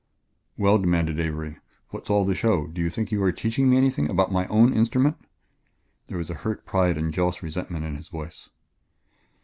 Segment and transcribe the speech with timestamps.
[0.57, 2.65] "Well," demanded Avery, "what's all the show?
[2.65, 5.15] Do you think you are teaching me anything about my own instrument?"
[6.07, 8.49] There was hurt pride and jealous resentment in his voice.